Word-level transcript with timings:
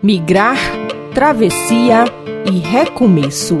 Migrar, 0.00 0.56
travessia 1.12 2.04
e 2.46 2.60
recomeço. 2.60 3.58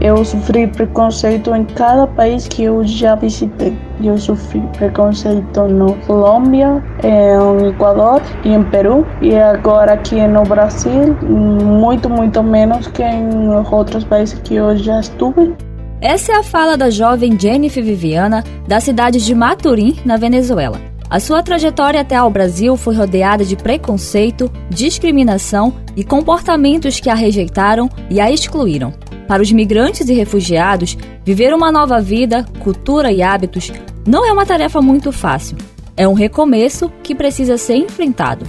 Eu 0.00 0.24
sofri 0.24 0.66
preconceito 0.66 1.54
em 1.54 1.66
cada 1.66 2.06
país 2.06 2.48
que 2.48 2.64
eu 2.64 2.82
já 2.82 3.14
visitei. 3.14 3.76
Eu 4.02 4.16
sofri 4.16 4.62
preconceito 4.78 5.68
no 5.68 5.92
Colômbia, 6.06 6.82
em 7.02 7.68
Equador 7.68 8.22
e 8.42 8.54
em 8.54 8.64
Peru. 8.64 9.06
E 9.20 9.36
agora 9.36 9.92
aqui 9.92 10.26
no 10.26 10.44
Brasil, 10.44 11.14
muito, 11.22 12.08
muito 12.08 12.42
menos 12.42 12.86
que 12.86 13.02
em 13.02 13.50
outros 13.70 14.02
países 14.04 14.38
que 14.40 14.54
eu 14.54 14.74
já 14.78 15.00
estive. 15.00 15.54
Essa 16.00 16.32
é 16.32 16.36
a 16.36 16.42
fala 16.42 16.76
da 16.76 16.90
jovem 16.90 17.38
Jennifer 17.38 17.82
Viviana, 17.82 18.44
da 18.66 18.80
cidade 18.80 19.24
de 19.24 19.34
Maturim, 19.34 19.96
na 20.04 20.16
Venezuela. 20.16 20.80
A 21.08 21.20
sua 21.20 21.42
trajetória 21.42 22.00
até 22.00 22.16
ao 22.16 22.30
Brasil 22.30 22.76
foi 22.76 22.94
rodeada 22.94 23.44
de 23.44 23.56
preconceito, 23.56 24.50
discriminação 24.68 25.74
e 25.96 26.02
comportamentos 26.02 26.98
que 26.98 27.08
a 27.08 27.14
rejeitaram 27.14 27.88
e 28.10 28.20
a 28.20 28.30
excluíram. 28.30 28.92
Para 29.28 29.42
os 29.42 29.50
migrantes 29.52 30.08
e 30.08 30.12
refugiados, 30.12 30.98
viver 31.24 31.54
uma 31.54 31.70
nova 31.70 32.00
vida, 32.00 32.44
cultura 32.60 33.10
e 33.12 33.22
hábitos 33.22 33.72
não 34.06 34.26
é 34.26 34.32
uma 34.32 34.44
tarefa 34.44 34.82
muito 34.82 35.12
fácil. 35.12 35.56
É 35.96 36.06
um 36.06 36.14
recomeço 36.14 36.90
que 37.02 37.14
precisa 37.14 37.56
ser 37.56 37.76
enfrentado. 37.76 38.44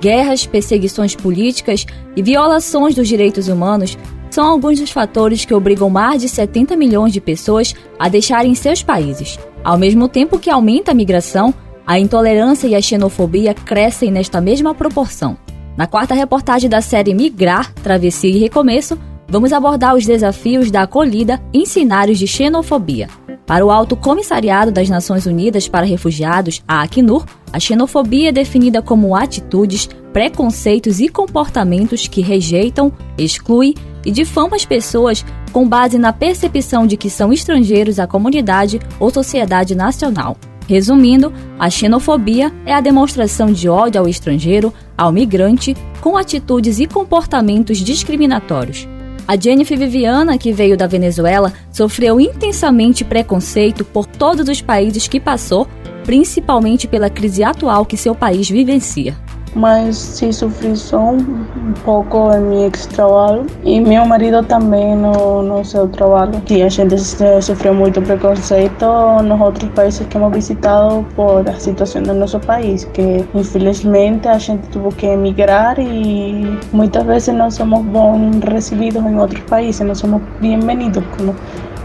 Guerras, 0.00 0.46
perseguições 0.46 1.14
políticas 1.14 1.86
e 2.16 2.22
violações 2.22 2.94
dos 2.94 3.06
direitos 3.06 3.48
humanos 3.48 3.96
são 4.30 4.46
alguns 4.46 4.80
dos 4.80 4.90
fatores 4.90 5.44
que 5.44 5.54
obrigam 5.54 5.88
mais 5.88 6.22
de 6.22 6.28
70 6.28 6.76
milhões 6.76 7.12
de 7.12 7.20
pessoas 7.20 7.74
a 7.98 8.08
deixarem 8.08 8.54
seus 8.54 8.82
países. 8.82 9.38
Ao 9.64 9.78
mesmo 9.78 10.08
tempo 10.08 10.38
que 10.38 10.50
aumenta 10.50 10.92
a 10.92 10.94
migração, 10.94 11.54
a 11.86 11.98
intolerância 11.98 12.66
e 12.66 12.74
a 12.74 12.82
xenofobia 12.82 13.54
crescem 13.54 14.10
nesta 14.10 14.40
mesma 14.40 14.74
proporção. 14.74 15.36
Na 15.76 15.86
quarta 15.86 16.14
reportagem 16.14 16.68
da 16.68 16.80
série 16.80 17.14
Migrar, 17.14 17.72
Travessia 17.74 18.30
e 18.30 18.38
Recomeço, 18.38 18.98
vamos 19.28 19.52
abordar 19.52 19.94
os 19.94 20.06
desafios 20.06 20.70
da 20.70 20.82
acolhida 20.82 21.40
em 21.52 21.66
cenários 21.66 22.18
de 22.18 22.26
xenofobia. 22.26 23.08
Para 23.46 23.64
o 23.64 23.70
Alto 23.70 23.94
Comissariado 23.94 24.72
das 24.72 24.88
Nações 24.88 25.24
Unidas 25.26 25.68
para 25.68 25.86
Refugiados, 25.86 26.62
a 26.66 26.82
Acnur, 26.82 27.24
a 27.52 27.60
xenofobia 27.60 28.30
é 28.30 28.32
definida 28.32 28.82
como 28.82 29.14
atitudes, 29.14 29.88
preconceitos 30.12 30.98
e 30.98 31.08
comportamentos 31.08 32.08
que 32.08 32.20
rejeitam, 32.20 32.92
excluem 33.16 33.74
e 34.06 34.12
difama 34.12 34.54
as 34.54 34.64
pessoas 34.64 35.24
com 35.52 35.68
base 35.68 35.98
na 35.98 36.12
percepção 36.12 36.86
de 36.86 36.96
que 36.96 37.10
são 37.10 37.32
estrangeiros 37.32 37.98
à 37.98 38.06
comunidade 38.06 38.80
ou 39.00 39.10
sociedade 39.10 39.74
nacional. 39.74 40.36
Resumindo, 40.68 41.32
a 41.58 41.68
xenofobia 41.68 42.52
é 42.64 42.72
a 42.72 42.80
demonstração 42.80 43.52
de 43.52 43.68
ódio 43.68 44.00
ao 44.00 44.08
estrangeiro, 44.08 44.72
ao 44.96 45.12
migrante, 45.12 45.76
com 46.00 46.16
atitudes 46.16 46.78
e 46.78 46.86
comportamentos 46.86 47.78
discriminatórios. 47.78 48.88
A 49.28 49.36
Jennifer 49.36 49.76
Viviana, 49.76 50.38
que 50.38 50.52
veio 50.52 50.76
da 50.76 50.86
Venezuela, 50.86 51.52
sofreu 51.72 52.20
intensamente 52.20 53.04
preconceito 53.04 53.84
por 53.84 54.06
todos 54.06 54.48
os 54.48 54.60
países 54.60 55.08
que 55.08 55.18
passou, 55.18 55.66
principalmente 56.04 56.86
pela 56.86 57.10
crise 57.10 57.42
atual 57.42 57.84
que 57.84 57.96
seu 57.96 58.14
país 58.14 58.48
vivencia 58.48 59.16
mas 59.56 59.96
sim 59.96 60.30
sofri 60.30 60.76
só 60.76 61.12
um 61.12 61.72
pouco 61.84 62.30
em 62.32 62.40
meu 62.40 62.64
ex-trabalho 62.64 63.46
e 63.64 63.80
meu 63.80 64.04
marido 64.04 64.42
também 64.42 64.94
no, 64.94 65.42
no 65.42 65.64
seu 65.64 65.88
trabalho. 65.88 66.42
E 66.50 66.62
a 66.62 66.68
gente 66.68 66.96
sofreu 66.98 67.74
muito 67.74 68.00
preconceito 68.02 68.86
nos 69.24 69.40
outros 69.40 69.70
países 69.70 70.06
que 70.06 70.16
hemos 70.16 70.32
visitado 70.32 71.04
por 71.16 71.48
a 71.48 71.58
situação 71.58 72.02
do 72.02 72.12
nosso 72.12 72.38
país, 72.40 72.84
que 72.92 73.24
infelizmente 73.34 74.28
a 74.28 74.38
gente 74.38 74.68
teve 74.68 74.88
que 74.96 75.06
emigrar 75.06 75.78
e 75.78 76.58
muitas 76.72 77.02
vezes 77.04 77.34
não 77.34 77.50
somos 77.50 77.82
bem 77.86 78.40
recebidos 78.52 79.04
em 79.04 79.18
outros 79.18 79.40
países, 79.44 79.80
não 79.80 79.94
somos 79.94 80.20
bem-vindos, 80.40 81.02
como, 81.16 81.34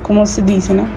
como 0.03 0.26
se 0.26 0.42
diz, 0.42 0.68
né? 0.70 0.88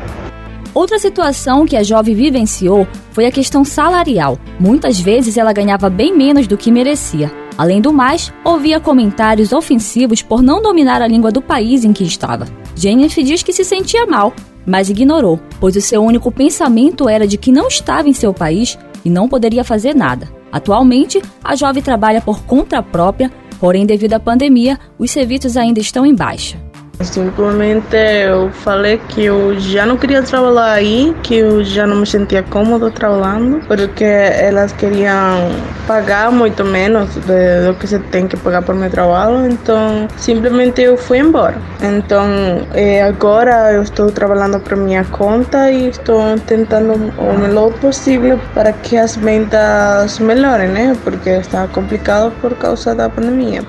Outra 0.74 0.98
situação 0.98 1.64
que 1.64 1.76
a 1.76 1.84
jovem 1.84 2.16
vivenciou 2.16 2.86
foi 3.12 3.26
a 3.26 3.30
questão 3.30 3.64
salarial. 3.64 4.36
Muitas 4.58 4.98
vezes 4.98 5.36
ela 5.36 5.52
ganhava 5.52 5.88
bem 5.88 6.16
menos 6.16 6.48
do 6.48 6.56
que 6.56 6.72
merecia. 6.72 7.30
Além 7.56 7.80
do 7.80 7.92
mais, 7.92 8.32
ouvia 8.44 8.80
comentários 8.80 9.52
ofensivos 9.52 10.20
por 10.20 10.42
não 10.42 10.60
dominar 10.60 11.00
a 11.00 11.06
língua 11.06 11.30
do 11.30 11.40
país 11.40 11.84
em 11.84 11.92
que 11.92 12.02
estava. 12.02 12.46
Jennifer 12.74 13.22
diz 13.22 13.44
que 13.44 13.52
se 13.52 13.64
sentia 13.64 14.04
mal, 14.04 14.34
mas 14.66 14.90
ignorou, 14.90 15.38
pois 15.60 15.76
o 15.76 15.80
seu 15.80 16.02
único 16.02 16.32
pensamento 16.32 17.08
era 17.08 17.26
de 17.26 17.38
que 17.38 17.52
não 17.52 17.68
estava 17.68 18.08
em 18.08 18.12
seu 18.12 18.34
país 18.34 18.76
e 19.04 19.10
não 19.10 19.28
poderia 19.28 19.62
fazer 19.62 19.94
nada. 19.94 20.28
Atualmente, 20.50 21.22
a 21.42 21.54
jovem 21.54 21.82
trabalha 21.82 22.20
por 22.20 22.42
conta 22.42 22.82
própria, 22.82 23.30
porém, 23.60 23.86
devido 23.86 24.14
à 24.14 24.20
pandemia, 24.20 24.78
os 24.98 25.12
serviços 25.12 25.56
ainda 25.56 25.78
estão 25.78 26.04
em 26.04 26.14
baixa. 26.14 26.63
Simplesmente 27.00 27.96
eu 27.96 28.50
falei 28.50 28.98
que 29.08 29.24
eu 29.24 29.58
já 29.58 29.84
não 29.84 29.96
queria 29.96 30.22
trabalhar 30.22 30.72
aí, 30.72 31.14
que 31.22 31.36
eu 31.36 31.64
já 31.64 31.86
não 31.86 31.96
me 31.96 32.06
sentia 32.06 32.42
cômodo 32.42 32.90
trabalhando, 32.90 33.60
porque 33.66 34.04
elas 34.04 34.72
queriam 34.72 35.50
pagar 35.86 36.30
muito 36.30 36.64
menos 36.64 37.14
de, 37.14 37.66
do 37.66 37.74
que 37.74 37.86
você 37.86 37.98
tem 37.98 38.26
que 38.26 38.36
pagar 38.36 38.62
por 38.62 38.74
meu 38.74 38.90
trabalho, 38.90 39.46
então 39.46 40.08
simplesmente 40.16 40.82
eu 40.82 40.96
fui 40.96 41.18
embora. 41.18 41.56
Então 41.82 42.66
eh, 42.74 43.02
agora 43.02 43.72
eu 43.72 43.82
estou 43.82 44.10
trabalhando 44.10 44.58
por 44.60 44.76
minha 44.76 45.04
conta 45.04 45.70
e 45.70 45.88
estou 45.88 46.38
tentando 46.46 46.94
o 47.18 47.38
melhor 47.38 47.72
possível 47.74 48.38
para 48.54 48.72
que 48.72 48.96
as 48.96 49.16
vendas 49.16 50.18
melhorem, 50.18 50.68
né? 50.68 50.96
Porque 51.04 51.30
está 51.30 51.66
complicado 51.68 52.32
por 52.40 52.54
causa 52.54 52.94
da 52.94 53.08
pandemia. 53.08 53.62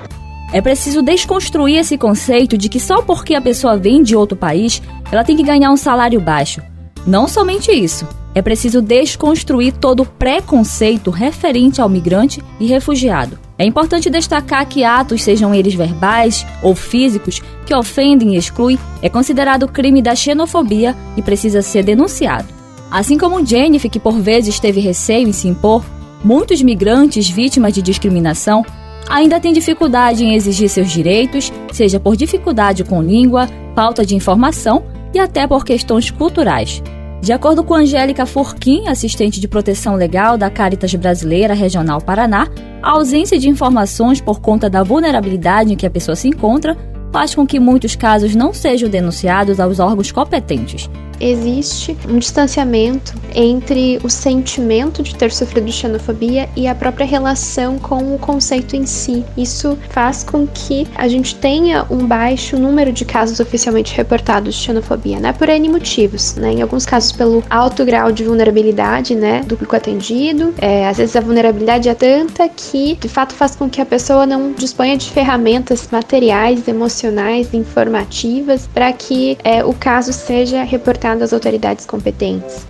É 0.53 0.61
preciso 0.61 1.01
desconstruir 1.01 1.77
esse 1.79 1.97
conceito 1.97 2.57
de 2.57 2.69
que 2.69 2.79
só 2.79 3.01
porque 3.01 3.35
a 3.35 3.41
pessoa 3.41 3.77
vem 3.77 4.03
de 4.03 4.15
outro 4.15 4.37
país, 4.37 4.81
ela 5.11 5.23
tem 5.23 5.35
que 5.35 5.43
ganhar 5.43 5.71
um 5.71 5.77
salário 5.77 6.19
baixo. 6.21 6.61
Não 7.05 7.27
somente 7.27 7.71
isso, 7.71 8.07
é 8.35 8.41
preciso 8.41 8.81
desconstruir 8.81 9.73
todo 9.73 10.01
o 10.01 10.05
preconceito 10.05 11.09
referente 11.09 11.79
ao 11.79 11.87
migrante 11.87 12.43
e 12.59 12.65
refugiado. 12.65 13.39
É 13.57 13.65
importante 13.65 14.09
destacar 14.09 14.67
que 14.67 14.83
atos, 14.83 15.23
sejam 15.23 15.55
eles 15.55 15.73
verbais 15.73 16.45
ou 16.61 16.75
físicos, 16.75 17.41
que 17.65 17.73
ofendem 17.73 18.35
e 18.35 18.37
excluem, 18.37 18.77
é 19.01 19.07
considerado 19.07 19.67
crime 19.69 20.01
da 20.01 20.13
xenofobia 20.13 20.93
e 21.15 21.21
precisa 21.21 21.61
ser 21.61 21.83
denunciado. 21.83 22.47
Assim 22.91 23.17
como 23.17 23.45
Jennifer, 23.45 23.89
que 23.89 23.99
por 23.99 24.19
vezes 24.19 24.59
teve 24.59 24.81
receio 24.81 25.27
em 25.27 25.31
se 25.31 25.47
impor, 25.47 25.85
muitos 26.21 26.61
migrantes 26.61 27.29
vítimas 27.29 27.73
de 27.73 27.81
discriminação 27.81 28.65
ainda 29.09 29.39
tem 29.39 29.53
dificuldade 29.53 30.23
em 30.23 30.35
exigir 30.35 30.69
seus 30.69 30.91
direitos, 30.91 31.51
seja 31.71 31.99
por 31.99 32.15
dificuldade 32.15 32.83
com 32.83 33.01
língua, 33.01 33.47
falta 33.75 34.05
de 34.05 34.15
informação 34.15 34.83
e 35.13 35.19
até 35.19 35.47
por 35.47 35.63
questões 35.63 36.11
culturais. 36.11 36.81
De 37.21 37.33
acordo 37.33 37.63
com 37.63 37.73
Angélica 37.73 38.25
Forquim, 38.25 38.87
assistente 38.87 39.39
de 39.39 39.47
proteção 39.47 39.95
legal 39.95 40.37
da 40.37 40.49
Caritas 40.49 40.93
Brasileira 40.93 41.53
Regional 41.53 41.99
Paraná, 41.99 42.47
a 42.83 42.91
ausência 42.91 43.39
de 43.39 43.49
informações 43.49 44.21
por 44.21 44.39
conta 44.39 44.69
da 44.69 44.83
vulnerabilidade 44.83 45.73
em 45.73 45.75
que 45.75 45.87
a 45.87 45.89
pessoa 45.89 46.15
se 46.15 46.27
encontra 46.27 46.77
faz 47.11 47.33
com 47.33 47.47
que 47.47 47.59
muitos 47.59 47.95
casos 47.95 48.35
não 48.35 48.53
sejam 48.53 48.89
denunciados 48.89 49.59
aos 49.59 49.79
órgãos 49.79 50.11
competentes, 50.11 50.89
existe 51.19 51.97
um 52.07 52.17
distanciamento 52.17 53.13
entre 53.33 53.99
o 54.03 54.09
sentimento 54.09 55.03
de 55.03 55.15
ter 55.15 55.31
sofrido 55.31 55.71
xenofobia 55.71 56.49
e 56.55 56.67
a 56.67 56.75
própria 56.75 57.05
relação 57.05 57.77
com 57.77 58.15
o 58.15 58.19
conceito 58.19 58.75
em 58.75 58.85
si. 58.85 59.23
Isso 59.37 59.77
faz 59.89 60.23
com 60.23 60.47
que 60.47 60.87
a 60.95 61.07
gente 61.07 61.35
tenha 61.35 61.85
um 61.89 62.05
baixo 62.05 62.57
número 62.57 62.91
de 62.91 63.05
casos 63.05 63.39
oficialmente 63.39 63.95
reportados 63.95 64.55
de 64.55 64.61
xenofobia, 64.61 65.19
né? 65.19 65.33
Por 65.33 65.49
N 65.49 65.69
motivos, 65.69 66.35
né? 66.35 66.53
Em 66.53 66.61
alguns 66.61 66.85
casos 66.85 67.11
pelo 67.11 67.43
alto 67.49 67.85
grau 67.85 68.11
de 68.11 68.23
vulnerabilidade, 68.23 69.15
né? 69.15 69.41
Do 69.41 69.55
público 69.55 69.75
atendido. 69.75 70.53
É, 70.59 70.87
às 70.87 70.97
vezes 70.97 71.15
a 71.15 71.21
vulnerabilidade 71.21 71.89
é 71.89 71.93
tanta 71.93 72.47
que, 72.49 72.95
de 72.95 73.09
fato, 73.09 73.33
faz 73.33 73.55
com 73.55 73.69
que 73.69 73.81
a 73.81 73.85
pessoa 73.85 74.25
não 74.25 74.51
disponha 74.51 74.97
de 74.97 75.09
ferramentas 75.09 75.87
materiais, 75.91 76.67
emocionais, 76.67 77.53
informativas 77.53 78.67
para 78.73 78.91
que 78.93 79.37
é, 79.43 79.63
o 79.63 79.73
caso 79.73 80.11
seja 80.13 80.63
reportado 80.63 81.04
às 81.05 81.33
autoridades 81.33 81.85
competentes. 81.85 82.67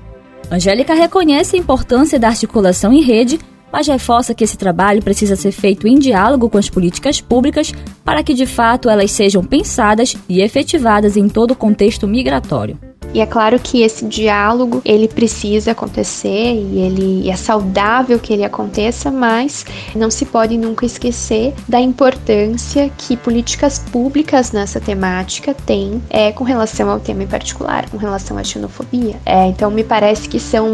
Angélica 0.52 0.94
reconhece 0.94 1.56
a 1.56 1.60
importância 1.60 2.20
da 2.20 2.28
articulação 2.28 2.94
em 2.94 3.02
rede, 3.02 3.40
mas 3.72 3.88
reforça 3.88 4.34
que 4.34 4.44
esse 4.44 4.58
trabalho 4.58 5.02
precisa 5.02 5.36
ser 5.36 5.52
feito 5.52 5.88
em 5.88 5.98
diálogo 5.98 6.50
com 6.50 6.58
as 6.58 6.70
políticas 6.70 7.20
públicas 7.20 7.74
para 8.04 8.24
que 8.24 8.34
de 8.34 8.46
fato 8.46 8.90
elas 8.90 9.12
sejam 9.12 9.44
pensadas 9.44 10.16
e 10.30 10.42
efetivadas 10.42 11.18
em 11.18 11.28
todo 11.28 11.52
o 11.52 11.56
contexto 11.56 12.08
migratório. 12.08 12.78
E 13.16 13.22
é 13.22 13.26
claro 13.26 13.58
que 13.58 13.82
esse 13.82 14.04
diálogo 14.04 14.82
ele 14.84 15.08
precisa 15.08 15.72
acontecer 15.72 16.28
e 16.54 16.80
ele 16.80 17.30
é 17.30 17.36
saudável 17.38 18.20
que 18.20 18.34
ele 18.34 18.44
aconteça, 18.44 19.10
mas 19.10 19.66
não 19.96 20.12
se 20.12 20.26
pode 20.26 20.58
nunca 20.58 20.86
esquecer 20.86 21.54
da 21.66 21.80
importância 21.80 22.92
que 22.98 23.16
políticas 23.16 23.80
públicas 23.80 24.52
nessa 24.52 24.82
temática 24.82 25.54
têm 25.54 26.04
é, 26.10 26.34
com 26.34 26.44
relação 26.44 26.90
ao 26.90 27.00
tema 27.00 27.24
em 27.24 27.28
particular, 27.28 27.90
com 27.90 27.96
relação 27.96 28.38
à 28.38 28.44
xenofobia. 28.44 29.16
É, 29.26 29.48
então 29.48 29.72
me 29.72 29.86
parece 29.86 30.28
que 30.28 30.38
são 30.38 30.70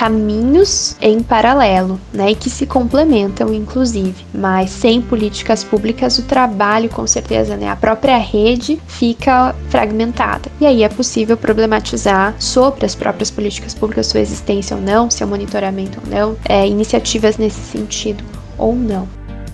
caminhos 0.00 0.96
em 0.98 1.22
paralelo, 1.22 2.00
né, 2.10 2.30
e 2.30 2.34
que 2.34 2.48
se 2.48 2.64
complementam 2.64 3.52
inclusive. 3.52 4.14
Mas 4.32 4.70
sem 4.70 4.98
políticas 5.02 5.62
públicas 5.62 6.16
o 6.16 6.22
trabalho 6.22 6.88
com 6.88 7.06
certeza, 7.06 7.54
né, 7.54 7.68
a 7.68 7.76
própria 7.76 8.16
rede 8.16 8.80
fica 8.86 9.54
fragmentada. 9.68 10.50
E 10.58 10.64
aí 10.64 10.82
é 10.82 10.88
possível 10.88 11.36
problematizar 11.36 12.34
sobre 12.38 12.86
as 12.86 12.94
próprias 12.94 13.30
políticas 13.30 13.74
públicas, 13.74 14.06
sua 14.06 14.20
existência 14.20 14.74
ou 14.74 14.82
não, 14.82 15.10
seu 15.10 15.26
monitoramento 15.26 16.00
ou 16.02 16.10
não, 16.10 16.36
é, 16.48 16.66
iniciativas 16.66 17.36
nesse 17.36 17.60
sentido 17.60 18.24
ou 18.56 18.74
não. 18.74 19.06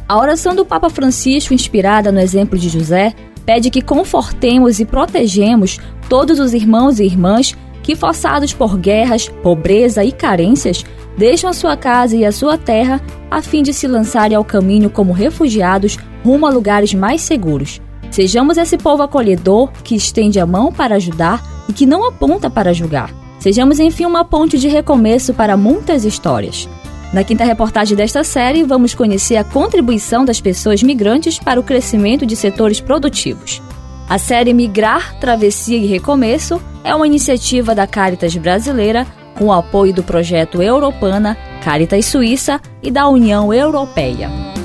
A 0.08 0.16
oração 0.16 0.54
do 0.54 0.64
Papa 0.64 0.88
Francisco, 0.88 1.54
inspirada 1.54 2.12
no 2.12 2.20
exemplo 2.20 2.56
de 2.56 2.68
José, 2.68 3.12
pede 3.44 3.68
que 3.68 3.82
confortemos 3.82 4.78
e 4.78 4.84
protegemos 4.84 5.80
todos 6.08 6.38
os 6.38 6.54
irmãos 6.54 7.00
e 7.00 7.04
irmãs 7.04 7.56
que, 7.86 7.94
forçados 7.94 8.52
por 8.52 8.76
guerras, 8.76 9.28
pobreza 9.44 10.02
e 10.02 10.10
carências, 10.10 10.84
deixam 11.16 11.48
a 11.48 11.52
sua 11.52 11.76
casa 11.76 12.16
e 12.16 12.24
a 12.24 12.32
sua 12.32 12.58
terra 12.58 13.00
a 13.30 13.40
fim 13.40 13.62
de 13.62 13.72
se 13.72 13.86
lançarem 13.86 14.36
ao 14.36 14.44
caminho 14.44 14.90
como 14.90 15.12
refugiados 15.12 15.96
rumo 16.24 16.46
a 16.46 16.50
lugares 16.50 16.92
mais 16.92 17.20
seguros. 17.20 17.80
Sejamos 18.10 18.58
esse 18.58 18.76
povo 18.76 19.04
acolhedor 19.04 19.70
que 19.84 19.94
estende 19.94 20.40
a 20.40 20.44
mão 20.44 20.72
para 20.72 20.96
ajudar 20.96 21.40
e 21.68 21.72
que 21.72 21.86
não 21.86 22.04
aponta 22.04 22.50
para 22.50 22.74
julgar. 22.74 23.14
Sejamos, 23.38 23.78
enfim, 23.78 24.04
uma 24.04 24.24
ponte 24.24 24.58
de 24.58 24.66
recomeço 24.66 25.32
para 25.32 25.56
muitas 25.56 26.04
histórias. 26.04 26.68
Na 27.12 27.22
quinta 27.22 27.44
reportagem 27.44 27.96
desta 27.96 28.24
série, 28.24 28.64
vamos 28.64 28.96
conhecer 28.96 29.36
a 29.36 29.44
contribuição 29.44 30.24
das 30.24 30.40
pessoas 30.40 30.82
migrantes 30.82 31.38
para 31.38 31.60
o 31.60 31.62
crescimento 31.62 32.26
de 32.26 32.34
setores 32.34 32.80
produtivos. 32.80 33.62
A 34.08 34.18
série 34.18 34.54
Migrar, 34.54 35.18
Travessia 35.18 35.76
e 35.76 35.86
Recomeço 35.86 36.62
é 36.84 36.94
uma 36.94 37.06
iniciativa 37.06 37.74
da 37.74 37.88
Caritas 37.88 38.36
Brasileira 38.36 39.04
com 39.36 39.46
o 39.46 39.52
apoio 39.52 39.92
do 39.92 40.02
projeto 40.02 40.62
Europana, 40.62 41.36
Caritas 41.62 42.06
Suíça 42.06 42.60
e 42.80 42.90
da 42.90 43.08
União 43.08 43.52
Europeia. 43.52 44.55